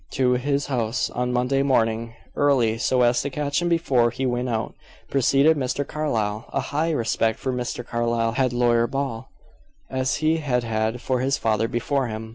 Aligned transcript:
To 0.13 0.33
his 0.33 0.65
house, 0.65 1.11
on 1.11 1.31
Monday 1.31 1.61
morning, 1.61 2.15
early, 2.35 2.79
so 2.79 3.03
as 3.03 3.21
to 3.21 3.29
catch 3.29 3.61
him 3.61 3.69
before 3.69 4.09
he 4.09 4.25
went 4.25 4.49
out, 4.49 4.73
proceeded 5.11 5.55
Mr. 5.57 5.85
Carlyle. 5.87 6.49
A 6.51 6.59
high 6.59 6.89
respect 6.89 7.37
for 7.37 7.53
Mr. 7.53 7.85
Carlyle 7.85 8.31
had 8.31 8.51
Lawyer 8.51 8.87
Ball, 8.87 9.29
as 9.91 10.15
he 10.15 10.37
had 10.37 10.63
had 10.63 11.01
for 11.01 11.19
his 11.19 11.37
father 11.37 11.67
before 11.67 12.07
him. 12.07 12.29